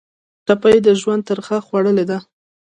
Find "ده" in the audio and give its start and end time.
2.09-2.17